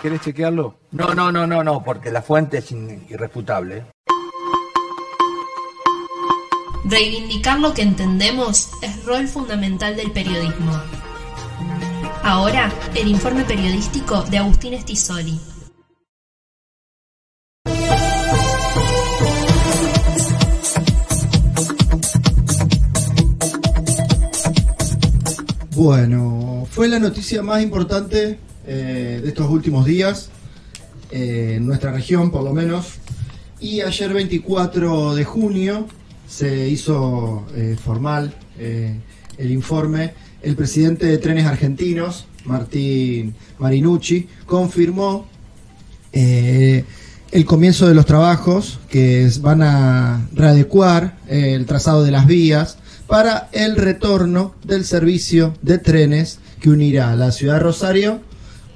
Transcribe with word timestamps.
¿Querés 0.00 0.20
chequearlo? 0.20 0.78
No, 0.92 1.12
no, 1.12 1.32
no, 1.32 1.44
no, 1.44 1.64
no, 1.64 1.82
porque 1.82 2.12
la 2.12 2.22
fuente 2.22 2.58
es 2.58 2.70
irrefutable. 2.70 3.84
Reivindicar 6.84 7.58
lo 7.58 7.74
que 7.74 7.82
entendemos 7.82 8.70
es 8.80 9.04
rol 9.04 9.26
fundamental 9.26 9.96
del 9.96 10.12
periodismo. 10.12 10.72
Ahora, 12.22 12.70
el 12.94 13.08
informe 13.08 13.44
periodístico 13.44 14.22
de 14.22 14.38
Agustín 14.38 14.74
Estisoli. 14.74 15.40
Bueno, 25.74 26.66
fue 26.70 26.86
la 26.86 27.00
noticia 27.00 27.42
más 27.42 27.62
importante 27.62 28.38
eh, 28.70 29.20
de 29.22 29.28
estos 29.30 29.48
últimos 29.48 29.86
días, 29.86 30.28
eh, 31.10 31.54
en 31.56 31.66
nuestra 31.66 31.90
región 31.90 32.30
por 32.30 32.44
lo 32.44 32.52
menos, 32.52 32.96
y 33.60 33.80
ayer 33.80 34.12
24 34.12 35.14
de 35.14 35.24
junio 35.24 35.86
se 36.28 36.68
hizo 36.68 37.46
eh, 37.56 37.78
formal 37.82 38.34
el 38.58 39.50
informe. 39.50 40.12
El 40.42 40.54
presidente 40.54 41.06
de 41.06 41.16
Trenes 41.16 41.46
Argentinos, 41.46 42.26
Martín 42.44 43.34
Marinucci, 43.58 44.28
confirmó 44.44 45.26
el 46.12 47.44
comienzo 47.46 47.88
de 47.88 47.94
los 47.94 48.04
trabajos 48.04 48.80
que 48.90 49.30
van 49.40 49.62
a 49.62 50.28
readecuar 50.34 51.16
el 51.26 51.64
trazado 51.64 52.04
de 52.04 52.10
las 52.10 52.26
vías 52.26 52.76
para 53.06 53.48
el 53.52 53.76
retorno 53.76 54.54
del 54.62 54.84
servicio 54.84 55.54
de 55.62 55.78
trenes 55.78 56.40
que 56.60 56.68
unirá 56.68 57.16
la 57.16 57.32
ciudad 57.32 57.54
de 57.54 57.60
Rosario 57.60 58.27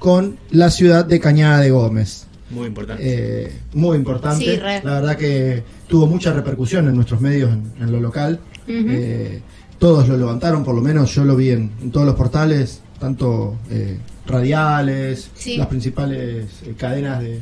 con 0.03 0.37
la 0.51 0.69
ciudad 0.69 1.05
de 1.05 1.17
Cañada 1.17 1.61
de 1.61 1.71
Gómez. 1.71 2.25
Muy 2.49 2.67
importante. 2.67 3.03
Eh, 3.05 3.53
muy 3.73 3.95
importante. 3.95 4.57
la 4.83 4.95
verdad 4.95 5.15
que 5.15 5.63
tuvo 5.87 6.07
mucha 6.07 6.33
repercusión 6.33 6.89
en 6.89 6.95
nuestros 6.95 7.21
medios, 7.21 7.49
en, 7.79 7.89
lo 7.89 8.01
local. 8.01 8.41
Eh, 8.67 9.39
todos 9.79 10.09
lo 10.09 10.17
levantaron, 10.17 10.65
por 10.65 10.75
lo 10.75 10.81
menos 10.81 11.15
yo 11.15 11.23
lo 11.23 11.37
vi 11.37 11.51
en, 11.51 11.69
todos 11.93 12.05
los 12.05 12.15
portales, 12.15 12.81
tanto 12.99 13.55
eh, 13.71 13.97
radiales, 14.25 15.31
las 15.55 15.67
principales 15.67 16.47
cadenas 16.77 17.21
de, 17.21 17.39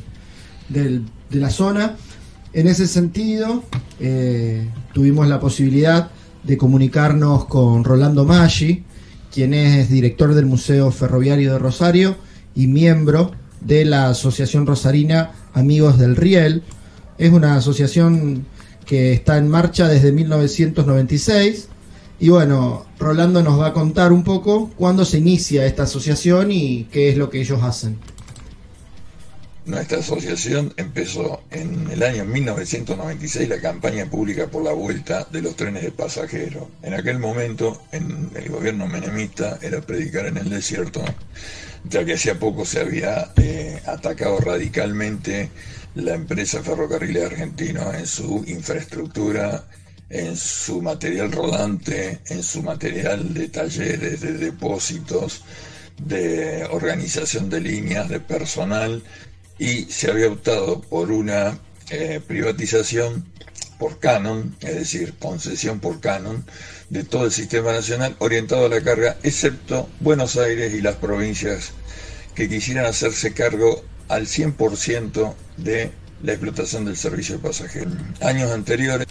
de, 0.70 1.40
la 1.40 1.50
zona. 1.50 1.96
En 2.54 2.68
ese 2.68 2.86
sentido, 2.86 3.64
tuvimos 4.94 5.28
la 5.28 5.40
posibilidad 5.40 6.12
de 6.44 6.58
comunicarnos 6.60 7.46
con 7.46 7.84
Rolando 7.84 8.24
Maggi, 8.24 8.84
quien 9.34 9.56
es 9.56 9.90
director 9.90 10.36
del 10.36 10.46
Museo 10.46 10.92
Ferroviario 10.92 11.54
de 11.54 11.58
Rosario 11.58 12.30
y 12.56 12.68
miembro 12.68 13.32
de 13.62 13.86
la 13.86 14.10
Asociación 14.10 14.66
Rosarina 14.66 15.32
Amigos 15.54 15.98
del 15.98 16.16
Riel. 16.16 16.64
Es 17.18 17.32
una 17.32 17.56
asociación 17.56 18.46
que 18.86 19.14
está 19.14 19.38
en 19.38 19.48
marcha 19.48 19.88
desde 19.88 20.12
1996 20.12 21.68
y 22.22 22.30
bueno, 22.30 22.86
Rolando 23.00 23.42
nos 23.42 23.60
va 23.60 23.68
a 23.68 23.74
contar 23.74 24.14
un 24.14 24.24
poco 24.24 24.70
cuándo 24.78 25.06
se 25.06 25.18
inicia 25.18 25.66
esta 25.66 25.84
asociación 25.84 26.52
y 26.52 26.84
qué 26.92 27.10
es 27.10 27.18
lo 27.18 27.32
que 27.32 27.42
ellos 27.42 27.64
hacen. 27.64 27.98
Nuestra 29.66 30.00
asociación 30.00 30.74
empezó 30.78 31.42
en 31.50 31.90
el 31.90 32.04
año 32.04 32.26
1996 32.26 33.50
la 33.50 33.60
campaña 33.60 34.06
pública 34.06 34.48
por 34.48 34.64
la 34.64 34.72
vuelta 34.72 35.28
de 35.32 35.42
los 35.42 35.56
trenes 35.56 35.82
de 35.82 35.92
pasajeros. 35.92 36.66
En 36.84 36.94
aquel 36.94 37.18
momento, 37.18 37.82
en 37.92 38.30
el 38.36 38.50
gobierno 38.50 38.88
menemista, 38.88 39.58
era 39.62 39.82
predicar 39.82 40.28
en 40.28 40.38
el 40.38 40.50
desierto, 40.50 41.04
ya 41.84 42.06
que 42.06 42.14
hacía 42.14 42.40
poco 42.40 42.66
se 42.66 42.82
había 42.82 43.32
eh, 43.38 43.82
atacado 43.86 44.40
radicalmente 44.40 45.50
la 45.96 46.16
empresa 46.16 46.64
Ferrocarriles 46.64 47.26
Argentinos 47.26 47.96
en 47.96 48.08
su 48.08 48.44
infraestructura, 48.48 49.66
en 50.10 50.36
su 50.38 50.82
material 50.82 51.32
rodante, 51.32 52.20
en 52.28 52.44
su 52.44 52.62
material 52.64 53.34
de 53.34 53.50
talleres, 53.50 54.22
de 54.22 54.34
depósitos, 54.34 55.44
de 55.98 56.66
organización 56.72 57.50
de 57.50 57.62
líneas, 57.62 58.10
de 58.10 58.20
personal 58.20 59.04
y 59.58 59.84
se 59.86 60.10
había 60.10 60.28
optado 60.28 60.82
por 60.82 61.12
una 61.12 61.60
eh, 61.90 62.22
privatización 62.26 63.26
por 63.82 63.98
canon, 63.98 64.56
es 64.60 64.76
decir, 64.76 65.16
concesión 65.18 65.80
por 65.80 66.00
canon, 66.00 66.46
de 66.92 67.04
todo 67.04 67.26
el 67.26 67.32
sistema 67.32 67.72
nacional 67.72 68.16
orientado 68.20 68.68
a 68.68 68.70
la 68.70 68.80
carga, 68.80 69.18
excepto 69.24 69.90
Buenos 70.00 70.38
Aires 70.38 70.72
y 70.76 70.82
las 70.82 70.98
provincias 70.98 71.72
que 72.36 72.48
quisieran 72.48 72.86
hacerse 72.86 73.34
cargo 73.34 73.84
al 74.08 74.28
100% 74.28 75.34
de 75.58 75.90
la 76.22 76.32
explotación 76.32 76.86
del 76.86 76.96
servicio 76.96 77.38
de 77.38 77.42
pasajeros. 77.42 77.92
Años 78.22 78.52
anteriores. 78.52 79.08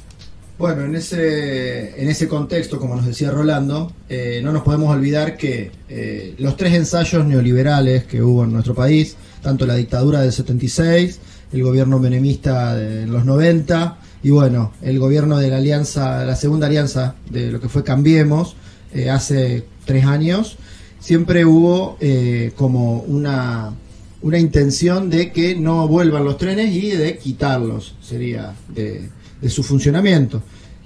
Bueno, 0.56 0.84
en 0.84 0.94
ese, 0.94 2.00
en 2.00 2.08
ese 2.08 2.28
contexto, 2.28 2.78
como 2.78 2.94
nos 2.94 3.06
decía 3.06 3.32
Rolando, 3.32 3.92
eh, 4.08 4.41
no 4.44 4.52
nos 4.52 4.62
podemos 4.62 4.94
olvidar 4.94 5.37
que 5.37 5.72
eh, 5.88 6.37
los 6.38 6.56
tres 6.56 6.75
ensayos 6.75 7.26
neoliberales 7.26 8.04
que 8.04 8.22
hubo 8.22 8.44
en 8.44 8.52
nuestro 8.52 8.76
país, 8.76 9.16
tanto 9.42 9.66
la 9.66 9.75
dictadura 9.75 10.20
del 10.20 10.32
76, 10.32 11.19
el 11.52 11.62
gobierno 11.64 11.98
menemista 11.98 12.76
de 12.76 13.08
los 13.08 13.25
90 13.25 13.98
y 14.22 14.31
bueno, 14.31 14.72
el 14.82 14.98
gobierno 14.98 15.38
de 15.38 15.48
la 15.48 15.56
alianza, 15.56 16.25
la 16.25 16.36
segunda 16.36 16.66
alianza 16.66 17.14
de 17.31 17.50
lo 17.50 17.60
que 17.60 17.69
fue 17.69 17.84
Cambiemos 17.84 18.54
eh, 18.92 19.08
hace 19.08 19.64
tres 19.86 20.04
años, 20.04 20.58
siempre 20.98 21.47
hubo 21.47 21.97
eh, 22.00 22.53
como 22.56 23.00
una, 23.00 23.72
una 24.20 24.38
intención 24.38 25.08
de 25.08 25.32
que 25.32 25.56
no 25.56 25.88
vuelvan 25.88 26.25
los 26.25 26.36
trenes 26.36 26.75
y 26.75 26.91
de 26.91 27.16
quitarlos, 27.16 27.94
sería 28.03 28.54
de, 28.69 29.08
su 29.48 29.62
funcionamiento. 29.62 30.42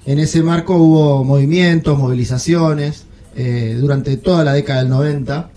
En 0.07 0.21
ese 0.21 0.43
marco 0.43 0.77
hubo 0.77 1.25
movimientos, 1.25 1.99
movilizaciones 1.99 3.05
eh, 3.35 3.77
durante 3.81 4.17
toda 4.17 4.45
la 4.45 4.53
década 4.53 4.81
del 4.81 4.91
90, 4.91 5.51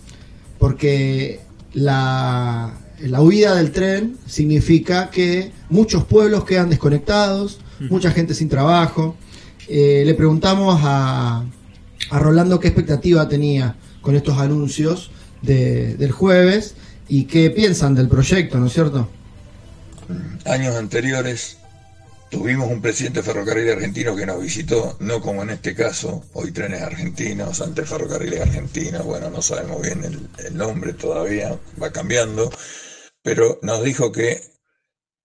porque 0.58 1.42
la, 1.74 2.74
la 3.02 3.22
huida 3.22 3.54
del 3.54 3.72
tren 3.72 4.18
significa 4.26 5.12
que 5.12 5.52
muchos 5.70 6.06
pueblos 6.06 6.44
quedan 6.44 6.72
desconectados, 6.72 7.60
mucha 7.80 8.12
gente 8.12 8.34
sin 8.34 8.50
trabajo. 8.50 9.16
Eh, 9.68 10.04
le 10.06 10.14
preguntamos 10.14 10.80
a, 10.84 11.44
a, 12.10 12.20
Rolando 12.20 12.60
qué 12.60 12.68
expectativa 12.70 13.28
tenía 13.28 13.76
con 14.02 14.16
estos 14.16 14.38
anuncios 14.38 15.12
del 15.42 16.12
jueves 16.12 16.76
y 17.08 17.26
qué 17.26 17.52
piensan 17.52 17.96
del 17.96 18.10
proyecto, 18.10 18.58
¿no 18.58 18.68
es 18.68 18.74
cierto? 18.74 19.10
Años 20.46 20.76
anteriores 20.76 21.58
tuvimos 22.32 22.70
un 22.70 22.82
presidente 22.82 23.22
ferrocarril 23.22 23.70
argentino 23.70 24.16
que 24.16 24.26
nos 24.26 24.42
visitó, 24.42 24.98
no 25.00 25.22
como 25.22 25.44
en 25.44 25.52
este 25.52 25.76
caso, 25.76 26.24
hoy 26.34 26.52
trenes 26.52 26.82
argentinos, 26.82 27.62
antes 27.62 27.88
ferrocarriles 27.88 28.42
argentinos, 28.42 29.06
bueno, 29.06 29.30
no 29.30 29.42
sabemos 29.42 29.82
bien 29.82 30.02
el 30.04 30.58
nombre 30.58 30.94
todavía, 30.94 31.58
va 31.82 31.92
cambiando 31.92 32.50
pero 33.28 33.60
nos 33.62 33.84
dijo 33.84 34.14
que 34.14 34.42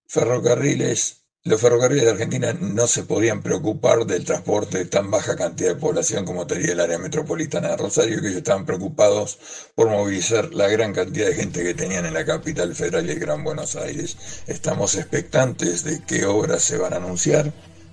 ferrocarriles, 0.09 1.22
los 1.45 1.61
ferrocarriles 1.61 2.05
de 2.05 2.13
Argentina 2.13 2.53
no 2.53 2.87
se 2.87 3.03
podían 3.03 3.43
preocupar 3.43 4.07
del 4.07 4.25
transporte 4.25 4.79
de 4.79 4.85
tan 4.85 5.11
baja 5.11 5.35
cantidad 5.35 5.71
de 5.71 5.81
población 5.81 6.25
como 6.25 6.47
tenía 6.47 6.71
el 6.71 6.79
área 6.79 6.99
metropolitana 6.99 7.71
de 7.71 7.77
Rosario, 7.79 8.21
que 8.21 8.29
ellos 8.29 8.39
estaban 8.39 8.65
preocupados 8.65 9.41
por 9.75 9.89
movilizar 9.89 10.55
la 10.55 10.69
gran 10.69 10.93
cantidad 10.93 11.27
de 11.27 11.35
gente 11.35 11.65
que 11.65 11.75
tenían 11.75 12.07
en 12.07 12.15
la 12.15 12.25
capital 12.25 12.77
federal 12.77 13.07
y 13.07 13.13
el 13.13 13.19
Gran 13.19 13.43
Buenos 13.43 13.75
Aires. 13.75 14.45
Estamos 14.47 14.95
expectantes 14.95 15.83
de 15.83 16.01
qué 16.05 16.27
obras 16.27 16.63
se 16.63 16.79
van 16.79 16.93
a 16.93 16.99
anunciar 16.99 17.53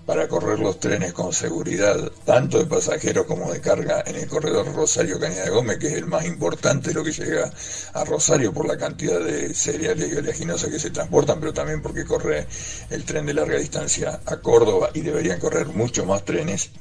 para 0.10 0.28
correr 0.28 0.58
los 0.58 0.80
trenes 0.80 1.14
con 1.14 1.32
seguridad, 1.32 2.12
tanto 2.26 2.58
de 2.58 2.66
pasajeros 2.66 3.28
como 3.28 3.54
de 3.54 3.62
carga, 3.62 4.04
en 4.08 4.16
el 4.16 4.28
corredor 4.28 4.74
Rosario-Cañada 4.74 5.44
de 5.44 5.52
Gómez, 5.52 5.78
que 5.78 5.86
es 5.86 5.94
el 5.94 6.08
más 6.08 6.26
importante, 6.26 6.96
lo 6.96 7.04
que 7.04 7.12
llega 7.12 7.54
a 7.94 8.06
Rosario 8.06 8.52
por 8.52 8.68
la 8.68 8.76
cantidad 8.76 9.20
de 9.20 9.54
cereales 9.54 10.12
y 10.12 10.16
oleaginosas 10.16 10.72
que 10.72 10.80
se 10.80 10.90
transportan, 10.90 11.40
pero 11.40 11.54
también 11.54 11.84
porque 11.84 12.06
corre 12.06 12.48
el 12.90 13.04
tren 13.04 13.28
de 13.28 13.36
larga 13.36 13.60
distancia 13.60 14.20
a 14.26 14.38
Córdoba 14.38 14.90
y 14.96 15.02
deberían 15.02 15.40
correr 15.40 15.68
mucho 15.68 16.08
más 16.08 16.26
trenes. 16.26 16.72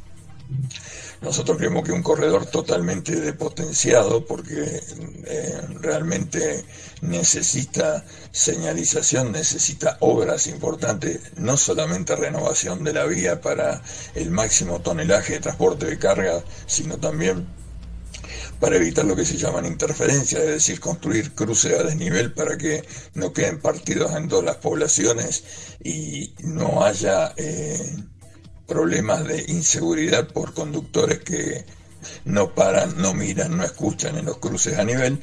Nosotros 1.21 1.59
creemos 1.59 1.85
que 1.85 1.93
un 1.93 2.03
corredor 2.03 2.47
totalmente 2.47 3.21
depotenciado 3.21 4.25
porque 4.25 4.81
eh, 5.25 5.61
realmente 5.81 6.65
necesita 7.01 8.05
señalización, 8.31 9.33
necesita 9.33 9.97
obras 10.01 10.47
importantes, 10.47 11.21
no 11.37 11.57
solamente 11.57 12.15
renovación 12.15 12.85
de 12.85 12.93
la 12.93 13.05
vía 13.05 13.41
para 13.41 13.83
el 14.15 14.31
máximo 14.31 14.81
tonelaje 14.81 15.35
de 15.35 15.41
transporte 15.41 15.87
de 15.87 15.99
carga, 15.99 16.43
sino 16.67 16.99
también 16.99 17.47
para 18.61 18.77
evitar 18.77 19.05
lo 19.05 19.17
que 19.17 19.25
se 19.25 19.37
llaman 19.37 19.67
interferencias, 19.67 20.43
es 20.43 20.49
decir, 20.49 20.81
construir 20.81 21.35
cruces 21.35 21.79
a 21.79 21.85
desnivel 21.85 22.33
para 22.33 22.57
que 22.57 22.85
no 23.15 23.33
queden 23.33 23.61
partidos 23.61 24.15
en 24.15 24.29
todas 24.29 24.45
las 24.45 24.57
poblaciones 24.57 25.45
y 25.83 26.35
no 26.43 26.83
haya 26.85 27.33
eh, 27.37 27.97
problemas 28.69 29.27
de 29.27 29.47
inseguridad 29.49 30.29
por 30.29 30.55
conductores 30.55 31.19
que 31.21 31.65
no 32.25 32.55
paran, 32.55 33.01
no 33.01 33.15
miran, 33.15 33.57
no 33.57 33.65
escuchan 33.65 34.17
en 34.17 34.27
los 34.27 34.39
cruces 34.39 34.79
a 34.79 34.85
nivel. 34.85 35.21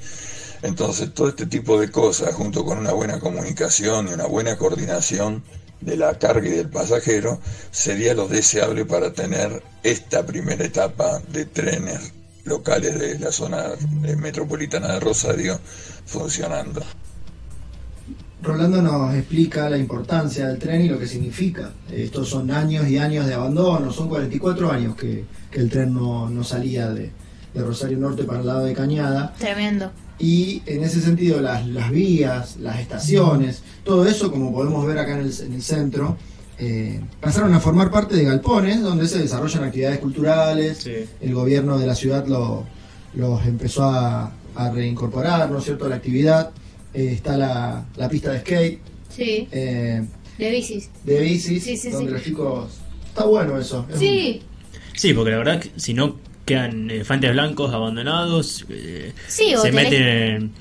Entonces, 0.63 1.13
todo 1.13 1.29
este 1.29 1.45
tipo 1.45 1.79
de 1.79 1.91
cosas, 1.91 2.33
junto 2.33 2.65
con 2.65 2.79
una 2.79 2.91
buena 2.91 3.19
comunicación 3.19 4.09
y 4.09 4.13
una 4.13 4.25
buena 4.25 4.57
coordinación 4.57 5.43
de 5.79 5.95
la 5.95 6.17
carga 6.17 6.47
y 6.47 6.51
del 6.51 6.69
pasajero, 6.69 7.39
sería 7.71 8.15
lo 8.15 8.27
deseable 8.27 8.83
para 8.85 9.13
tener 9.13 9.61
esta 9.83 10.25
primera 10.25 10.65
etapa 10.65 11.21
de 11.27 11.45
trenes 11.45 12.13
locales 12.45 12.99
de 12.99 13.19
la 13.19 13.31
zona 13.31 13.73
metropolitana 14.17 14.93
de 14.93 14.99
Rosario 14.99 15.59
funcionando. 16.05 16.83
Rolando 18.45 18.79
nos 18.79 19.15
explica 19.15 19.69
la 19.71 19.77
importancia 19.77 20.47
del 20.47 20.59
tren 20.59 20.83
y 20.83 20.87
lo 20.87 20.99
que 20.99 21.07
significa. 21.07 21.71
Estos 21.91 22.29
son 22.29 22.51
años 22.51 22.87
y 22.87 22.99
años 22.99 23.25
de 23.25 23.33
abandono, 23.33 23.91
son 23.91 24.07
44 24.07 24.71
años 24.71 24.95
que, 24.95 25.25
el 25.51 25.69
tren 25.69 25.93
no, 25.93 26.43
salía 26.43 26.89
de, 26.89 27.11
Rosario 27.55 27.97
Norte 27.97 28.23
para 28.23 28.41
el 28.41 28.45
lado 28.45 28.65
de 28.65 28.73
Cañada. 28.73 29.33
Tremendo. 29.39 29.89
Y 30.19 30.61
en 30.65 30.83
ese 30.83 31.01
sentido 31.01 31.41
las, 31.41 31.89
vías, 31.89 32.57
las 32.57 32.79
estaciones, 32.79 33.63
todo 33.83 34.05
eso, 34.05 34.31
como 34.31 34.53
podemos 34.53 34.85
ver 34.85 34.99
acá 34.99 35.13
en 35.13 35.21
el, 35.21 35.61
centro, 35.61 36.17
eh, 36.59 37.01
pasaron 37.19 37.53
a 37.53 37.59
formar 37.59 37.89
parte 37.89 38.15
de 38.15 38.25
galpones 38.25 38.81
donde 38.81 39.07
se 39.07 39.19
desarrollan 39.19 39.63
actividades 39.63 39.99
culturales. 39.99 40.87
El 41.19 41.33
gobierno 41.33 41.79
de 41.79 41.87
la 41.87 41.95
ciudad 41.95 42.27
los 42.27 43.45
empezó 43.45 43.85
a, 43.85 44.33
a 44.55 44.69
reincorporar, 44.69 45.49
¿no 45.49 45.57
es 45.57 45.63
cierto?, 45.63 45.87
la 45.87 45.95
actividad. 45.95 46.51
Eh, 46.95 47.11
está 47.11 47.35
la, 47.35 48.09
pista 48.09 48.31
de 48.31 48.39
skate. 48.39 48.79
Sí. 49.09 49.47
Eh, 49.51 50.01
de 50.37 50.49
bicis. 50.49 50.89
De 51.03 51.19
bicis, 51.19 51.63
sí, 51.63 51.77
sí, 51.77 51.89
donde 51.89 52.11
los 52.11 52.23
chicos... 52.23 52.79
Está 53.07 53.25
bueno 53.25 53.57
eso. 53.57 53.85
Sí. 53.97 54.41
Sí, 54.93 55.13
porque 55.13 55.31
la 55.31 55.37
verdad, 55.37 55.63
si 55.75 55.93
no 55.93 56.17
quedan 56.45 56.89
elefantes 56.89 57.31
blancos 57.31 57.73
abandonados, 57.73 58.65
eh, 58.69 59.13
se 59.27 59.71
meten 59.71 60.51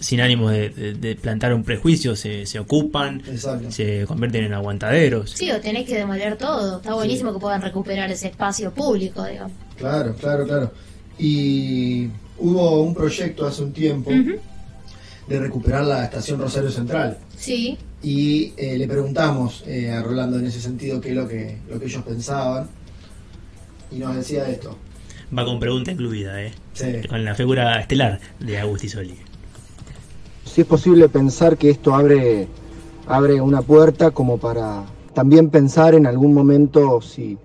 sin 0.00 0.20
ánimo 0.20 0.50
de, 0.50 1.18
plantar 1.20 1.54
un 1.54 1.64
prejuicio, 1.64 2.14
se, 2.14 2.46
se 2.46 2.58
ocupan, 2.58 3.22
se 3.70 4.04
convierten 4.06 4.44
en 4.44 4.54
aguantaderos. 4.54 5.32
Sí, 5.32 5.50
o 5.50 5.60
tenés 5.60 5.86
que 5.86 5.96
demoler 5.96 6.36
todo. 6.36 6.78
Está 6.78 6.94
buenísimo 6.94 7.32
que 7.32 7.40
puedan 7.40 7.62
recuperar 7.62 8.10
ese 8.10 8.28
espacio 8.28 8.72
público, 8.72 9.24
digamos. 9.24 9.52
Claro, 9.76 10.14
claro, 10.14 10.46
claro. 10.46 10.72
Y 11.18 12.08
hubo 12.38 12.82
un 12.82 12.94
proyecto 12.94 13.46
hace 13.46 13.62
un 13.62 13.72
tiempo 13.72 14.10
de 15.28 15.38
recuperar 15.38 15.84
la 15.84 16.04
estación 16.04 16.40
Rosario 16.40 16.70
Central. 16.70 17.18
Sí. 17.36 17.76
Y 18.02 18.52
eh, 18.56 18.78
le 18.78 18.86
preguntamos 18.86 19.64
eh, 19.66 19.90
a 19.90 20.02
Rolando 20.02 20.38
en 20.38 20.46
ese 20.46 20.60
sentido 20.60 21.00
qué 21.00 21.10
es 21.10 21.16
lo 21.16 21.28
que, 21.28 21.58
lo 21.68 21.78
que 21.78 21.86
ellos 21.86 22.02
pensaban. 22.02 22.68
Y 23.90 23.98
nos 23.98 24.16
decía 24.16 24.48
esto. 24.48 24.76
Va 25.36 25.44
con 25.44 25.60
pregunta 25.60 25.90
incluida, 25.90 26.42
¿eh? 26.42 26.52
Sí. 26.72 27.06
Con 27.08 27.24
la 27.24 27.34
figura 27.34 27.78
estelar 27.80 28.20
de 28.40 28.58
Agustín 28.58 28.90
Soli. 28.90 29.18
Si 30.44 30.62
es 30.62 30.66
posible 30.66 31.08
pensar 31.08 31.58
que 31.58 31.70
esto 31.70 31.94
abre, 31.94 32.48
abre 33.06 33.40
una 33.40 33.60
puerta 33.60 34.10
como 34.10 34.38
para 34.38 34.84
también 35.12 35.50
pensar 35.50 35.94
en 35.94 36.06
algún 36.06 36.32
momento 36.32 37.00
si, 37.00 37.36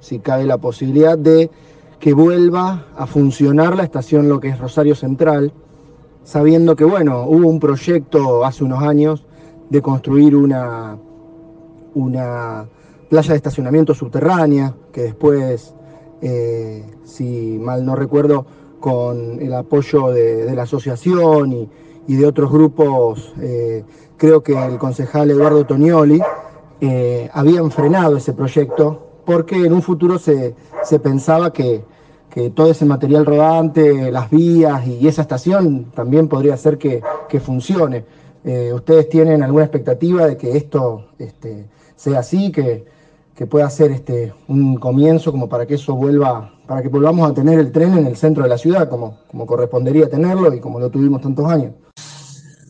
si 0.00 0.20
cabe 0.20 0.44
la 0.44 0.58
posibilidad 0.58 1.18
de 1.18 1.50
que 1.98 2.12
vuelva 2.12 2.86
a 2.96 3.06
funcionar 3.06 3.76
la 3.76 3.84
estación 3.84 4.28
lo 4.28 4.40
que 4.40 4.48
es 4.48 4.58
Rosario 4.58 4.94
Central, 4.94 5.52
sabiendo 6.24 6.76
que, 6.76 6.84
bueno, 6.84 7.24
hubo 7.26 7.48
un 7.48 7.60
proyecto 7.60 8.44
hace 8.44 8.64
unos 8.64 8.82
años 8.82 9.24
de 9.70 9.82
construir 9.82 10.36
una, 10.36 10.98
una 11.94 12.66
playa 13.08 13.30
de 13.30 13.36
estacionamiento 13.36 13.94
subterránea, 13.94 14.74
que 14.92 15.02
después, 15.02 15.74
eh, 16.20 16.84
si 17.04 17.58
mal 17.60 17.84
no 17.84 17.96
recuerdo, 17.96 18.46
con 18.80 19.40
el 19.40 19.54
apoyo 19.54 20.10
de, 20.10 20.52
la 20.54 20.62
asociación 20.62 21.68
y, 22.06 22.16
de 22.16 22.26
otros 22.26 22.50
grupos, 22.50 23.32
eh, 23.40 23.84
creo 24.16 24.42
que 24.42 24.52
el 24.52 24.78
concejal 24.78 25.30
Eduardo 25.30 25.64
Tonioli, 25.64 26.20
eh, 26.80 27.30
habían 27.32 27.70
frenado 27.70 28.16
ese 28.16 28.32
proyecto 28.32 29.06
porque 29.24 29.54
en 29.64 29.72
un 29.72 29.82
futuro 29.82 30.18
se, 30.18 30.54
se 30.82 30.98
pensaba 30.98 31.52
que, 31.52 31.84
que 32.32 32.48
todo 32.48 32.70
ese 32.70 32.86
material 32.86 33.26
rodante, 33.26 34.10
las 34.10 34.30
vías 34.30 34.86
y 34.86 35.06
esa 35.06 35.20
estación 35.20 35.92
también 35.94 36.28
podría 36.28 36.56
ser 36.56 36.78
que, 36.78 37.02
funcione. 37.44 38.06
Eh, 38.42 38.72
¿Ustedes 38.74 39.10
tienen 39.10 39.42
alguna 39.42 39.64
expectativa 39.64 40.26
de 40.26 40.38
que 40.38 40.56
esto 40.56 41.08
este, 41.18 41.68
sea 41.94 42.20
así, 42.20 42.50
que, 42.50 42.90
pueda 43.50 43.68
ser 43.70 43.90
este, 43.90 44.32
un 44.46 44.76
comienzo 44.76 45.32
como 45.32 45.48
para 45.48 45.66
que 45.66 45.74
eso 45.74 45.96
vuelva, 45.96 46.54
para 46.68 46.80
que 46.80 46.86
volvamos 46.86 47.28
a 47.28 47.34
tener 47.34 47.58
el 47.58 47.72
tren 47.72 47.98
en 47.98 48.06
el 48.06 48.16
centro 48.16 48.44
de 48.44 48.48
la 48.48 48.56
ciudad, 48.56 48.88
como, 48.88 49.18
como 49.28 49.46
correspondería 49.46 50.08
tenerlo 50.08 50.54
y 50.54 50.60
como 50.60 50.78
lo 50.78 50.90
tuvimos 50.90 51.20
tantos 51.20 51.46
años? 51.46 51.72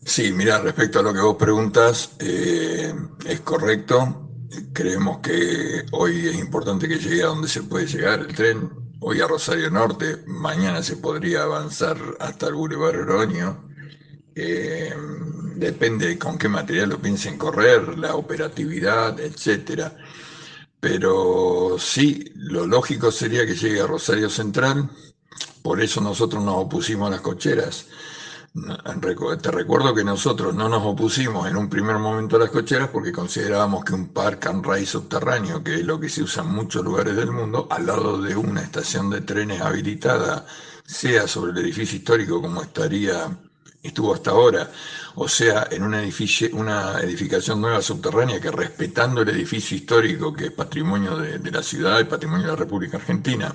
Sí, 0.03 0.33
mira, 0.33 0.61
respecto 0.61 1.01
a 1.01 1.03
lo 1.03 1.13
que 1.13 1.21
vos 1.21 1.37
preguntas, 1.37 2.13
eh, 2.21 2.91
es 3.29 3.41
correcto. 3.41 4.31
Creemos 4.73 5.19
que 5.19 5.85
hoy 5.93 6.27
es 6.29 6.39
importante 6.39 6.89
que 6.89 6.97
llegue 6.97 7.23
a 7.23 7.27
donde 7.27 7.49
se 7.49 7.63
puede 7.63 7.87
llegar 7.87 8.21
el 8.21 8.35
tren 8.35 8.82
hoy 9.05 9.21
a 9.21 9.27
Rosario 9.27 9.71
Norte, 9.71 10.23
mañana 10.27 10.83
se 10.83 10.97
podría 10.97 11.43
avanzar 11.43 11.97
hasta 12.21 12.47
el 12.47 12.55
Boulevard 12.55 13.01
Oroño. 13.01 13.69
Eh, 14.35 14.95
depende 15.57 16.19
con 16.19 16.39
qué 16.39 16.49
material 16.49 16.91
lo 16.91 17.01
piensen 17.01 17.37
correr, 17.37 17.99
la 17.99 18.15
operatividad, 18.15 19.19
etcétera. 19.19 19.97
Pero 20.81 21.77
sí, 21.79 22.33
lo 22.35 22.67
lógico 22.67 23.11
sería 23.11 23.47
que 23.47 23.57
llegue 23.57 23.81
a 23.81 23.87
Rosario 23.87 24.31
Central, 24.31 24.89
por 25.63 25.81
eso 25.81 26.01
nosotros 26.01 26.43
nos 26.43 26.57
opusimos 26.57 27.09
a 27.09 27.13
las 27.13 27.21
cocheras. 27.21 27.87
Te 28.55 29.51
recuerdo 29.51 29.95
que 29.95 30.05
nosotros 30.05 30.55
no 30.55 30.69
nos 30.69 30.85
opusimos 30.85 31.49
en 31.49 31.57
un 31.57 31.71
primer 31.71 31.97
momento 31.97 32.37
a 32.37 32.41
las 32.41 32.51
cocheras 32.51 32.91
porque 32.91 33.11
considerábamos 33.11 33.83
que 33.83 33.95
un 33.95 34.09
park 34.09 34.45
and 34.47 34.67
ride 34.67 34.85
subterráneo, 34.85 35.65
que 35.65 35.77
es 35.77 35.87
lo 35.87 35.99
que 35.99 36.11
se 36.11 36.23
usa 36.23 36.43
en 36.43 36.51
muchos 36.51 36.85
lugares 36.85 37.17
del 37.17 37.31
mundo, 37.33 37.67
al 37.71 37.87
lado 37.87 38.21
de 38.21 38.37
una 38.37 38.61
estación 38.61 39.09
de 39.09 39.23
trenes 39.23 39.63
habilitada, 39.63 40.45
sea 40.85 41.27
sobre 41.27 41.53
el 41.53 41.59
edificio 41.65 41.97
histórico 41.97 42.43
como 42.43 42.61
estaría 42.63 43.39
estuvo 43.83 44.15
hasta 44.15 44.31
ahora, 44.33 44.71
o 45.15 45.27
sea, 45.29 45.67
en 45.71 45.83
una, 45.83 46.03
edificio, 46.03 46.49
una 46.53 47.01
edificación 47.01 47.61
nueva 47.61 47.83
subterránea 47.83 48.41
que 48.41 48.51
respetando 48.51 49.23
el 49.23 49.31
edificio 49.31 49.77
histórico 49.77 50.33
que 50.33 50.47
es 50.47 50.53
patrimonio 50.53 51.17
de, 51.17 51.39
de 51.39 51.51
la 51.51 51.63
ciudad 51.63 51.99
y 52.01 52.05
patrimonio 52.05 52.47
de 52.47 52.53
la 52.53 52.59
República 52.59 52.99
Argentina, 52.99 53.53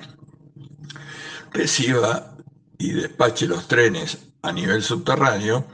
reciba 1.54 2.37
y 2.78 2.92
despache 2.92 3.48
los 3.48 3.68
trenes 3.68 4.18
a 4.42 4.52
nivel 4.52 4.84
subterráneo, 4.84 5.68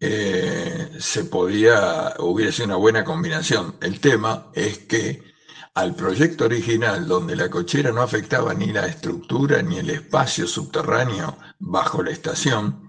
eh, 0.00 0.90
se 0.98 1.24
podía, 1.24 2.14
hubiera 2.18 2.52
sido 2.52 2.66
una 2.66 2.76
buena 2.76 3.04
combinación. 3.04 3.76
El 3.80 4.00
tema 4.00 4.48
es 4.54 4.78
que 4.78 5.22
al 5.74 5.94
proyecto 5.94 6.46
original, 6.46 7.06
donde 7.06 7.36
la 7.36 7.50
cochera 7.50 7.92
no 7.92 8.00
afectaba 8.00 8.54
ni 8.54 8.72
la 8.72 8.86
estructura 8.86 9.62
ni 9.62 9.78
el 9.78 9.90
espacio 9.90 10.46
subterráneo 10.46 11.36
bajo 11.58 12.02
la 12.02 12.10
estación, 12.10 12.85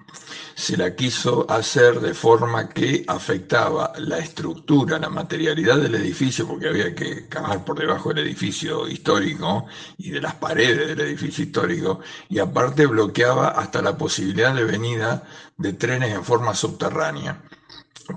se 0.57 0.75
la 0.75 0.95
quiso 0.95 1.45
hacer 1.51 1.99
de 1.99 2.15
forma 2.15 2.67
que 2.69 3.05
afectaba 3.07 3.93
la 3.99 4.17
estructura, 4.17 4.97
la 4.97 5.07
materialidad 5.07 5.77
del 5.77 5.93
edificio, 5.93 6.47
porque 6.47 6.67
había 6.67 6.95
que 6.95 7.27
cavar 7.27 7.63
por 7.63 7.77
debajo 7.77 8.09
del 8.09 8.25
edificio 8.25 8.87
histórico 8.87 9.67
y 9.99 10.09
de 10.09 10.19
las 10.19 10.33
paredes 10.33 10.87
del 10.87 11.01
edificio 11.01 11.43
histórico, 11.43 11.99
y 12.27 12.39
aparte 12.39 12.87
bloqueaba 12.87 13.49
hasta 13.49 13.83
la 13.83 13.95
posibilidad 13.95 14.55
de 14.55 14.63
venida 14.63 15.27
de 15.57 15.73
trenes 15.73 16.15
en 16.15 16.23
forma 16.23 16.55
subterránea. 16.55 17.39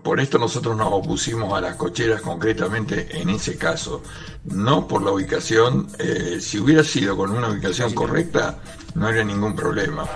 Por 0.02 0.18
esto 0.18 0.38
nosotros 0.38 0.74
nos 0.74 0.88
opusimos 0.90 1.52
a 1.52 1.60
las 1.60 1.76
cocheras 1.76 2.22
concretamente 2.22 3.20
en 3.20 3.28
ese 3.28 3.58
caso, 3.58 4.02
no 4.44 4.88
por 4.88 5.02
la 5.02 5.10
ubicación, 5.10 5.88
eh, 5.98 6.38
si 6.40 6.58
hubiera 6.58 6.84
sido 6.84 7.18
con 7.18 7.32
una 7.32 7.50
ubicación 7.50 7.92
correcta, 7.92 8.62
no 8.94 9.08
habría 9.08 9.24
ningún 9.24 9.54
problema. 9.54 10.08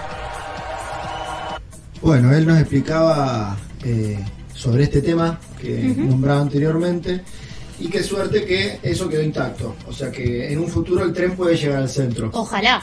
Bueno, 2.04 2.34
él 2.34 2.46
nos 2.46 2.60
explicaba 2.60 3.56
eh, 3.82 4.18
sobre 4.54 4.84
este 4.84 5.00
tema 5.00 5.40
que 5.58 5.94
nombraba 5.96 6.42
anteriormente 6.42 7.22
y 7.80 7.88
qué 7.88 8.02
suerte 8.02 8.44
que 8.44 8.78
eso 8.82 9.08
quedó 9.08 9.22
intacto. 9.22 9.74
O 9.88 9.92
sea 9.92 10.10
que 10.10 10.52
en 10.52 10.58
un 10.58 10.68
futuro 10.68 11.02
el 11.02 11.14
tren 11.14 11.34
puede 11.34 11.56
llegar 11.56 11.78
al 11.78 11.88
centro. 11.88 12.28
Ojalá. 12.34 12.82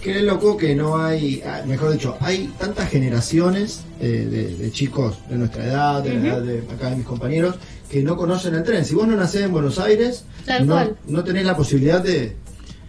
Qué 0.00 0.22
loco 0.22 0.56
que 0.56 0.74
no 0.74 0.96
hay, 0.96 1.42
ah, 1.44 1.60
mejor 1.66 1.92
dicho, 1.92 2.16
hay 2.20 2.50
tantas 2.58 2.88
generaciones 2.88 3.82
de, 4.00 4.70
chicos 4.72 5.18
de 5.28 5.36
nuestra 5.36 5.66
edad, 5.66 6.02
de 6.02 6.14
la 6.14 6.28
edad 6.28 6.40
de 6.40 6.58
acá 6.74 6.88
de 6.88 6.96
mis 6.96 7.06
compañeros, 7.06 7.56
que 7.90 8.02
no 8.02 8.16
conocen 8.16 8.54
el 8.54 8.62
tren. 8.62 8.86
Si 8.86 8.94
vos 8.94 9.06
no 9.06 9.14
nacés 9.16 9.42
en 9.42 9.52
Buenos 9.52 9.78
Aires, 9.78 10.24
no, 10.64 10.96
no 11.08 11.22
tenés 11.22 11.44
la 11.44 11.54
posibilidad 11.54 12.02
de, 12.02 12.36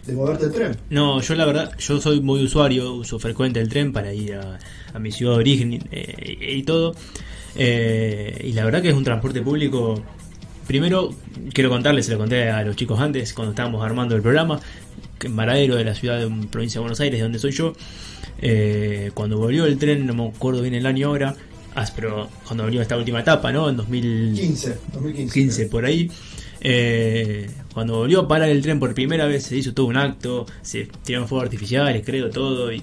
de 0.06 0.14
moverte 0.14 0.46
el 0.46 0.52
tren. 0.52 0.78
No, 0.90 1.22
yo 1.22 1.36
la 1.36 1.46
verdad, 1.46 1.72
yo 1.78 2.00
soy 2.00 2.22
muy 2.22 2.44
usuario, 2.44 2.94
uso 2.94 3.20
frecuente 3.20 3.60
el 3.60 3.70
tren 3.70 3.94
para 3.94 4.14
ir 4.14 4.36
a, 4.36 4.60
mi 5.00 5.12
ciudad 5.12 5.34
de 5.34 5.40
origen 5.40 5.84
eh, 5.92 6.38
y 6.58 6.64
todo. 6.64 6.96
Eh, 7.56 8.42
y 8.44 8.54
la 8.54 8.66
verdad 8.66 8.82
que 8.82 8.90
es 8.90 8.96
un 8.96 9.04
transporte 9.04 9.42
público. 9.42 10.02
Primero, 10.68 11.14
quiero 11.54 11.70
contarles, 11.70 12.06
se 12.06 12.14
lo 12.14 12.18
conté 12.18 12.50
a 12.50 12.64
los 12.64 12.76
chicos 12.76 13.00
antes, 13.00 13.34
cuando 13.34 13.52
estábamos 13.52 13.84
armando 13.84 14.16
el 14.16 14.22
programa, 14.22 14.60
en 15.22 15.36
Varadero, 15.36 15.76
de 15.76 15.86
la 15.86 15.96
ciudad 15.96 16.20
de 16.20 16.48
provincia 16.48 16.80
de 16.80 16.82
Buenos 16.82 17.00
Aires, 17.00 17.22
donde 17.22 17.40
soy 17.40 17.52
yo. 17.52 17.74
Eh, 18.42 19.12
cuando 19.14 19.38
volvió 19.38 19.66
el 19.66 19.78
tren, 19.78 20.06
no 20.06 20.14
me 20.14 20.28
acuerdo 20.28 20.62
bien 20.62 20.74
el 20.74 20.86
año 20.86 21.08
ahora, 21.08 21.36
ah, 21.76 21.86
pero 21.96 22.30
cuando 22.46 22.64
volvió 22.64 22.82
esta 22.82 22.98
última 22.98 23.22
etapa, 23.22 23.52
¿no? 23.52 23.70
En 23.70 23.78
2015, 23.78 24.78
2015 24.94 25.66
por 25.68 25.86
ahí. 25.86 26.10
Eh, 26.66 27.50
cuando 27.74 27.98
volvió 27.98 28.22
a 28.22 28.28
parar 28.28 28.50
el 28.50 28.62
tren 28.62 28.80
por 28.80 28.94
primera 28.94 29.26
vez 29.26 29.44
se 29.44 29.58
hizo 29.58 29.74
todo 29.74 29.88
un 29.88 29.98
acto, 29.98 30.46
se 30.62 30.88
tiraron 31.04 31.28
fuegos 31.28 31.46
artificiales, 31.46 32.04
creo, 32.06 32.30
todo, 32.30 32.72
y 32.72 32.82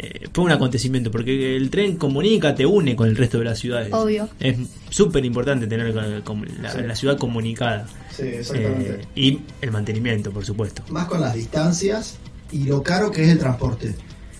eh, 0.00 0.28
fue 0.32 0.44
un 0.44 0.52
acontecimiento, 0.52 1.10
porque 1.10 1.56
el 1.56 1.70
tren 1.70 1.96
comunica, 1.96 2.54
te 2.54 2.64
une 2.64 2.94
con 2.94 3.08
el 3.08 3.16
resto 3.16 3.38
de 3.38 3.44
las 3.44 3.58
ciudades. 3.58 3.92
Obvio. 3.92 4.28
Es 4.38 4.56
súper 4.90 5.24
importante 5.24 5.66
tener 5.66 5.92
la, 5.92 6.94
ciudad 6.94 7.18
comunicada. 7.18 7.88
Sí, 8.16 8.22
exactamente. 8.22 9.00
Eh, 9.00 9.06
y 9.16 9.40
el 9.60 9.72
mantenimiento, 9.72 10.30
por 10.30 10.44
supuesto. 10.44 10.84
Más 10.90 11.06
con 11.06 11.20
las 11.20 11.34
distancias 11.34 12.18
y 12.52 12.64
lo 12.64 12.82
caro 12.84 13.10
que 13.10 13.24
es 13.24 13.30
el 13.30 13.38
transporte 13.38 13.96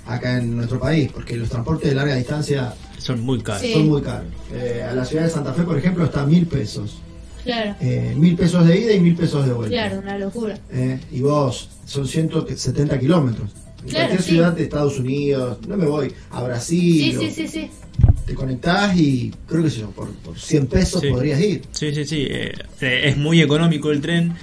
acá 0.07 0.39
en 0.39 0.57
nuestro 0.57 0.79
país, 0.79 1.11
porque 1.13 1.37
los 1.37 1.49
transportes 1.49 1.91
de 1.91 1.97
larga 1.97 2.15
distancia 2.15 2.75
son 2.99 3.21
muy 3.21 3.41
caros. 3.43 3.69
Son 3.69 3.89
muy 3.89 4.01
caros. 4.01 4.29
Eh, 4.53 4.87
a 4.89 4.95
la 4.95 5.05
ciudad 5.05 5.25
de 5.25 5.31
Santa 5.31 5.53
Fe, 5.55 5.63
por 5.65 5.77
ejemplo, 5.77 6.05
está 6.05 6.25
mil 6.25 6.47
pesos. 6.47 7.03
Claro. 7.49 7.75
mil 8.17 8.37
pesos 8.37 8.67
de 8.67 8.79
ida 8.79 8.93
y 8.93 9.01
mil 9.01 9.15
pesos 9.15 9.47
de 9.47 9.53
vuelta. 9.55 9.75
Claro, 9.75 10.01
una 10.01 10.19
locura. 10.19 10.59
y 11.11 11.21
vos, 11.21 11.71
son 11.87 12.07
170 12.07 12.99
kilómetros. 12.99 13.51
En 13.87 13.93
cualquier 13.93 14.23
ciudad 14.23 14.53
de 14.53 14.65
Estados 14.65 14.99
Unidos, 14.99 15.59
no 15.67 15.77
me 15.77 15.87
voy 15.87 16.13
a 16.31 16.43
Brasil. 16.43 17.13
Sí, 17.13 17.17
sí, 17.19 17.31
sí, 17.31 17.49
sí. 17.49 17.71
Te 18.27 18.35
conectás 18.35 18.97
y 18.97 19.33
creo 19.47 19.65
que 19.65 19.71
por, 19.95 20.11
por 20.17 20.39
100 20.39 20.67
pesos 20.67 21.03
podrías 21.05 21.41
ir. 21.41 21.63
Sí, 21.73 21.95
sí, 21.95 22.05
sí. 22.05 22.27
Eh, 22.29 22.53
eh, 22.81 23.01
es 23.05 23.17
muy 23.17 23.41
económico 23.41 23.91
el 23.91 24.01
tren. 24.01 24.35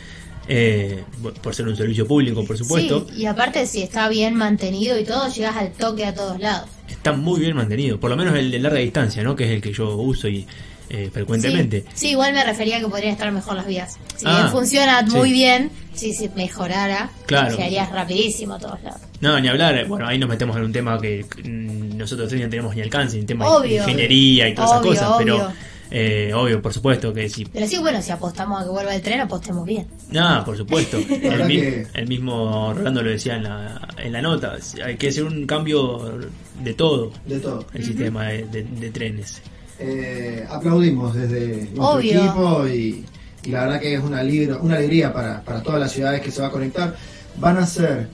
Eh, 0.47 1.03
por 1.41 1.55
ser 1.55 1.67
un 1.67 1.75
servicio 1.75 2.07
público, 2.07 2.45
por 2.45 2.55
supuesto. 2.55 3.07
Sí, 3.09 3.21
y 3.21 3.25
aparte, 3.25 3.65
si 3.65 3.81
está 3.81 4.07
bien 4.09 4.35
mantenido 4.35 4.97
y 4.99 5.03
todo, 5.03 5.27
llegas 5.27 5.55
al 5.57 5.71
toque 5.71 6.05
a 6.05 6.13
todos 6.13 6.39
lados. 6.39 6.69
Está 6.87 7.13
muy 7.13 7.39
bien 7.39 7.55
mantenido, 7.55 7.99
por 7.99 8.11
lo 8.11 8.15
menos 8.15 8.35
el 8.35 8.51
de 8.51 8.59
larga 8.59 8.77
distancia, 8.77 9.23
¿no? 9.23 9.35
Que 9.35 9.45
es 9.45 9.49
el 9.49 9.61
que 9.61 9.73
yo 9.73 9.95
uso 9.95 10.27
y 10.27 10.45
eh, 10.89 11.09
frecuentemente. 11.11 11.85
Sí, 11.93 12.11
igual 12.11 12.33
me 12.33 12.43
refería 12.43 12.77
a 12.77 12.79
que 12.79 12.87
podrían 12.87 13.13
estar 13.13 13.31
mejor 13.31 13.55
las 13.55 13.67
vías. 13.67 13.97
Si 14.15 14.25
ah, 14.27 14.49
funciona 14.51 15.01
muy 15.03 15.31
bien, 15.31 15.71
si 15.93 16.13
se 16.13 16.29
mejorara, 16.29 17.09
claro. 17.25 17.51
llegarías 17.55 17.91
rapidísimo 17.91 18.55
a 18.55 18.59
todos 18.59 18.81
lados. 18.83 19.01
No, 19.21 19.39
ni 19.39 19.47
hablar, 19.47 19.85
bueno, 19.87 20.07
ahí 20.07 20.17
nos 20.17 20.29
metemos 20.29 20.55
en 20.57 20.63
un 20.63 20.71
tema 20.71 20.99
que 20.99 21.25
nosotros 21.43 22.31
no 22.31 22.49
tenemos 22.49 22.75
ni 22.75 22.81
alcance, 22.81 23.17
en 23.17 23.25
tema 23.25 23.45
de 23.61 23.75
ingeniería 23.75 24.47
y 24.49 24.55
todas 24.55 24.71
esas 24.71 24.81
cosas, 24.81 25.11
pero 25.17 25.51
eh, 25.91 26.33
obvio, 26.33 26.61
por 26.61 26.73
supuesto 26.73 27.13
que 27.13 27.29
sí. 27.29 27.45
Pero 27.45 27.67
sí, 27.67 27.77
bueno, 27.77 28.01
si 28.01 28.11
apostamos 28.11 28.61
a 28.61 28.63
que 28.63 28.69
vuelva 28.69 28.95
el 28.95 29.01
tren, 29.01 29.21
apostemos 29.21 29.65
bien. 29.65 29.87
No, 30.09 30.43
por 30.43 30.57
supuesto. 30.57 30.97
el, 31.09 32.07
mismo, 32.07 32.73
Rolando 32.73 33.01
lo 33.01 33.09
decía 33.09 33.35
en 33.35 33.43
la, 33.43 33.87
en 33.97 34.11
la 34.11 34.21
nota. 34.21 34.57
Hay 34.83 34.97
que 34.97 35.09
hacer 35.09 35.23
un 35.23 35.45
cambio 35.45 36.19
de 36.61 36.73
todo. 36.73 37.11
De 37.25 37.39
todo. 37.39 37.65
El 37.73 37.85
sistema 37.85 38.25
de 38.25 38.89
trenes. 38.91 39.41
Eh, 39.79 40.47
aplaudimos 40.49 41.13
desde 41.15 41.69
nuestro 41.73 41.99
equipo 41.99 42.67
y, 42.67 43.05
la 43.49 43.65
verdad 43.65 43.79
que 43.79 43.93
es 43.93 44.01
una, 44.01 44.21
una 44.61 44.75
alegría 44.75 45.13
para, 45.13 45.41
todas 45.61 45.79
las 45.79 45.91
ciudades 45.91 46.21
que 46.21 46.31
se 46.31 46.41
va 46.41 46.47
a 46.47 46.51
conectar. 46.51 46.95
Van 47.37 47.57
a 47.57 47.65
ser 47.65 48.07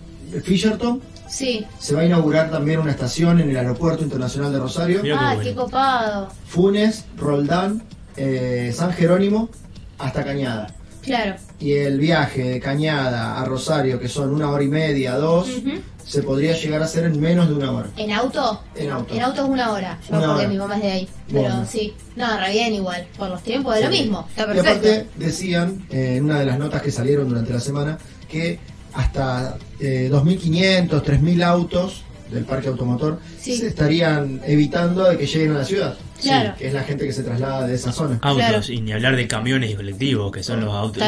Fisherton. 0.43 1.01
Sí. 1.29 1.65
Se 1.79 1.95
va 1.95 2.01
a 2.01 2.05
inaugurar 2.05 2.51
también 2.51 2.79
una 2.79 2.91
estación 2.91 3.39
en 3.39 3.49
el 3.49 3.57
Aeropuerto 3.57 4.03
Internacional 4.03 4.51
de 4.51 4.59
Rosario. 4.59 5.01
ah, 5.15 5.37
qué, 5.41 5.55
copado. 5.55 6.29
Funes, 6.47 7.05
Roldán, 7.15 7.83
eh, 8.17 8.73
San 8.75 8.91
Jerónimo, 8.91 9.49
hasta 9.97 10.25
Cañada. 10.25 10.73
Claro. 11.01 11.35
Y 11.59 11.73
el 11.73 11.99
viaje 11.99 12.43
de 12.43 12.59
Cañada 12.59 13.39
a 13.39 13.45
Rosario, 13.45 13.99
que 13.99 14.07
son 14.07 14.33
una 14.33 14.49
hora 14.49 14.63
y 14.63 14.67
media, 14.67 15.15
dos, 15.15 15.47
se 16.05 16.23
podría 16.23 16.53
llegar 16.53 16.81
a 16.81 16.85
hacer 16.85 17.05
en 17.05 17.19
menos 17.19 17.47
de 17.47 17.55
una 17.55 17.71
hora. 17.71 17.89
¿En 17.97 18.11
auto? 18.11 18.61
En 18.75 18.91
auto. 18.91 19.13
En 19.13 19.21
auto 19.21 19.43
es 19.43 19.49
una 19.49 19.71
hora. 19.71 19.99
Yo 20.09 20.21
porque 20.21 20.47
mi 20.47 20.57
mamá 20.57 20.77
es 20.77 20.83
de 20.83 20.91
ahí. 20.91 21.09
Pero 21.31 21.65
sí. 21.65 21.93
No, 22.15 22.37
re 22.39 22.51
bien 22.51 22.73
igual. 22.73 23.07
Por 23.17 23.29
los 23.29 23.41
tiempos 23.41 23.75
de 23.75 23.83
lo 23.83 23.89
mismo. 23.89 24.27
Está 24.29 24.45
perfecto. 24.45 24.87
Y 24.87 24.91
aparte 24.91 25.07
decían 25.17 25.85
eh, 25.89 26.15
en 26.17 26.25
una 26.25 26.39
de 26.39 26.45
las 26.45 26.59
notas 26.59 26.81
que 26.81 26.91
salieron 26.91 27.29
durante 27.29 27.53
la 27.53 27.59
semana 27.59 27.97
que 28.29 28.59
hasta 28.93 29.57
eh, 29.79 30.09
2.500, 30.11 30.89
3.000 30.89 31.43
autos 31.43 32.03
del 32.31 32.45
parque 32.45 32.69
automotor 32.69 33.19
se 33.39 33.67
estarían 33.67 34.41
evitando 34.45 35.03
de 35.03 35.17
que 35.17 35.27
lleguen 35.27 35.51
a 35.51 35.59
la 35.59 35.65
ciudad. 35.65 35.97
Claro. 36.21 36.53
que 36.55 36.67
es 36.67 36.73
la 36.73 36.83
gente 36.83 37.07
que 37.07 37.13
se 37.13 37.23
traslada 37.23 37.65
de 37.65 37.73
esa 37.73 37.91
zona. 37.91 38.19
Autos, 38.21 38.69
y 38.69 38.79
ni 38.79 38.93
hablar 38.93 39.15
de 39.15 39.27
camiones 39.27 39.71
y 39.71 39.75
colectivos, 39.75 40.31
que 40.31 40.43
son 40.43 40.61
los 40.61 40.71
autos 40.71 41.03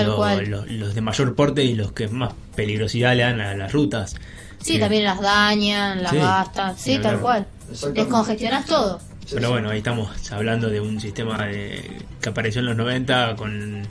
los, 0.47 0.95
de 0.95 1.01
mayor 1.01 1.35
porte 1.35 1.63
y 1.63 1.75
los 1.75 1.91
que 1.91 2.07
más 2.07 2.33
peligrosidad 2.55 3.15
le 3.15 3.21
dan 3.21 3.39
a 3.39 3.55
las 3.55 3.71
rutas. 3.71 4.15
Sí, 4.63 4.79
también 4.79 5.03
las 5.03 5.21
dañan, 5.21 6.01
las 6.01 6.13
gastan, 6.13 6.77
sí, 6.77 6.97
tal 6.99 7.19
cual. 7.19 7.45
Descongestionas 7.93 8.65
todo. 8.65 8.99
Pero 9.31 9.51
bueno, 9.51 9.69
ahí 9.69 9.79
estamos 9.79 10.09
hablando 10.31 10.69
de 10.69 10.79
un 10.79 10.99
sistema 10.99 11.47
que 11.47 12.29
apareció 12.29 12.59
en 12.59 12.67
los 12.67 12.77
90 12.77 13.35
con, 13.35 13.87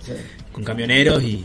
con 0.51 0.65
camioneros 0.65 1.23
y, 1.23 1.45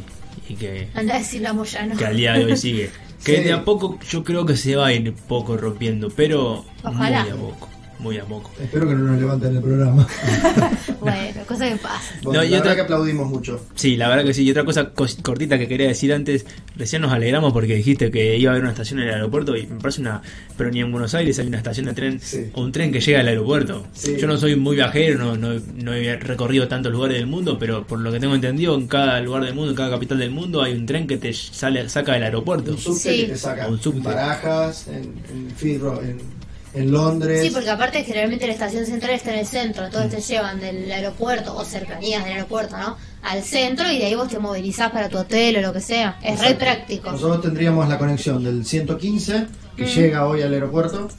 que, 0.58 0.90
Anda 0.94 1.16
a 1.16 1.18
decir 1.20 1.42
la 1.42 1.54
que 1.98 2.06
al 2.06 2.16
día 2.16 2.34
de 2.34 2.46
hoy 2.46 2.58
sigue. 2.58 2.90
Que 3.24 3.42
de 3.44 3.54
a 3.54 3.66
poco 3.66 4.00
yo 4.10 4.24
creo 4.24 4.46
que 4.46 4.56
se 4.56 4.76
va 4.76 4.88
a 4.88 4.94
ir 4.94 5.14
poco 5.14 5.58
rompiendo, 5.58 6.10
pero 6.10 6.66
Ojalá. 6.84 7.24
muy 7.24 7.32
a 7.32 7.36
poco 7.36 7.70
muy 8.00 8.18
a 8.18 8.26
poco. 8.26 8.52
Espero 8.62 8.88
que 8.88 8.94
no 8.94 9.04
nos 9.04 9.20
levanten 9.20 9.56
el 9.56 9.62
programa. 9.62 10.08
bueno, 11.00 11.42
cosa 11.48 11.68
que 11.68 11.78
pasa. 11.78 12.16
Bueno, 12.22 12.44
la 12.44 12.50
verdad 12.50 12.76
que 12.76 12.82
aplaudimos 12.82 13.28
mucho. 13.28 13.60
Sí, 13.76 13.98
la 13.98 14.08
verdad 14.08 14.24
que 14.24 14.34
sí. 14.34 14.44
Y 14.44 14.52
otra 14.52 14.64
cosa 14.64 14.92
cortita 14.92 15.58
que 15.58 15.68
quería 15.68 15.88
decir 15.88 16.14
antes, 16.14 16.46
recién 16.76 17.02
nos 17.02 17.12
alegramos 17.12 17.54
porque 17.54 17.76
dijiste 17.76 18.12
que 18.12 18.38
iba 18.38 18.52
a 18.52 18.54
haber 18.54 18.64
una 18.64 18.72
estación 18.72 19.00
en 19.00 19.08
el 19.08 19.14
aeropuerto 19.16 19.56
y 19.56 19.66
me 19.66 19.80
parece 19.80 20.02
una... 20.02 20.22
Pero 20.56 20.72
ni 20.72 20.82
en 20.82 20.92
Buenos 20.92 21.14
Aires 21.16 21.38
hay 21.40 21.48
una 21.48 21.58
estación 21.58 21.88
de 21.88 21.94
tren 21.94 22.20
o 22.54 22.62
un 22.62 22.72
tren 22.72 22.92
que 22.92 23.00
llega 23.00 23.20
al 23.20 23.28
aeropuerto. 23.28 23.88
Yo 24.18 24.28
no 24.28 24.38
soy 24.38 24.56
muy 24.56 24.76
viajero, 24.76 25.20
no, 25.20 25.38
no, 25.38 25.60
no, 25.76 25.94
he 25.94 26.16
recorrido 26.18 26.68
tantos 26.68 26.92
lugares 26.92 27.18
del 27.18 27.28
mundo, 27.28 27.58
pero 27.60 27.86
por 27.86 28.00
lo 28.00 28.12
que 28.12 28.20
tengo 28.20 28.36
entendido, 28.36 28.76
en 28.76 28.88
cada 28.88 29.20
lugar 29.22 29.44
del 29.44 29.54
mundo, 29.54 29.72
en 29.72 29.76
cada 29.76 29.92
capital 29.92 30.20
del 30.20 30.32
mundo, 30.32 30.62
hay 30.62 30.74
un 30.74 30.86
tren 30.86 31.08
que 31.08 31.18
te 31.18 31.34
sale 31.34 31.88
saca 31.90 32.14
del 32.14 32.24
aeropuerto. 32.24 32.72
Un 32.72 32.78
subte 32.78 33.18
que 33.18 33.26
te 33.26 33.38
saca. 33.38 33.68
Un 33.68 33.80
subte. 33.80 33.98
En 33.98 34.04
Barajas, 34.04 34.88
en, 34.88 35.14
en 35.32 35.52
Fidro, 35.56 36.02
en 36.02 36.37
en 36.78 36.92
Londres. 36.92 37.42
Sí, 37.44 37.50
porque 37.52 37.70
aparte 37.70 38.04
generalmente 38.04 38.46
la 38.48 38.54
estación 38.54 38.86
central 38.86 39.14
está 39.14 39.34
en 39.34 39.40
el 39.40 39.46
centro, 39.46 39.86
entonces 39.86 40.26
te 40.26 40.34
llevan 40.34 40.60
del 40.60 40.92
aeropuerto 40.92 41.56
o 41.56 41.66
cercanías 41.66 42.24
del 42.24 42.34
aeropuerto, 42.34 42.78
¿no? 42.78 42.98
Al 43.24 43.44
centro 43.44 43.92
y 43.92 43.98
de 43.98 44.06
ahí 44.06 44.16
vos 44.16 44.30
te 44.30 44.40
movilizás 44.40 44.92
para 44.92 45.10
tu 45.10 45.18
hotel 45.18 45.58
o 45.58 45.62
lo 45.62 45.74
que 45.74 45.82
sea. 45.82 46.20
Es 46.24 46.40
re 46.40 46.56
práctico. 46.56 47.12
Nosotros 47.12 47.42
tendríamos 47.42 47.90
la 47.90 47.98
conexión 47.98 48.44
del 48.44 48.66
115 48.66 49.48
que 49.76 49.84
mm. 49.84 49.88
llega 49.88 50.28
hoy 50.28 50.42
al 50.42 50.54
aeropuerto 50.54 51.10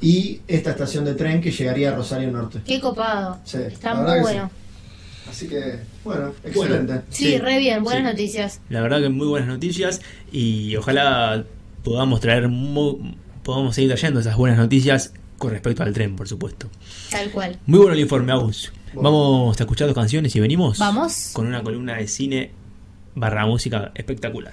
y 0.00 0.40
esta 0.48 0.70
estación 0.70 1.04
de 1.04 1.14
tren 1.14 1.40
que 1.40 1.50
llegaría 1.50 1.90
a 1.90 1.94
Rosario 1.94 2.30
Norte. 2.30 2.60
Qué 2.64 2.80
copado. 2.80 3.38
Está 3.44 3.94
muy 3.94 4.20
bueno. 4.20 4.50
Así 5.28 5.46
que, 5.46 5.78
bueno, 6.02 6.32
excelente. 6.42 7.02
sí, 7.10 7.38
re 7.38 7.58
bien, 7.58 7.84
buenas 7.84 8.02
noticias. 8.02 8.60
La 8.68 8.80
verdad 8.80 9.00
que 9.00 9.10
muy 9.10 9.28
buenas 9.28 9.48
noticias 9.48 10.00
y 10.32 10.74
ojalá 10.76 11.44
podamos 11.84 12.20
traer 12.20 12.48
podamos 13.50 13.74
seguir 13.74 13.90
trayendo 13.90 14.20
esas 14.20 14.36
buenas 14.36 14.58
noticias 14.58 15.12
con 15.36 15.50
respecto 15.50 15.82
al 15.82 15.92
tren, 15.92 16.14
por 16.14 16.28
supuesto. 16.28 16.70
Tal 17.10 17.30
cual. 17.32 17.58
Muy 17.66 17.78
bueno 17.78 17.94
el 17.94 18.00
informe, 18.00 18.30
Agus. 18.30 18.72
Vamos 18.94 19.58
a 19.58 19.62
escuchar 19.64 19.88
dos 19.88 19.94
canciones 19.94 20.36
y 20.36 20.40
venimos. 20.40 20.78
Vamos. 20.78 21.30
Con 21.32 21.48
una 21.48 21.60
columna 21.62 21.96
de 21.96 22.06
cine 22.06 22.52
barra 23.16 23.46
música 23.46 23.90
espectacular. 23.94 24.52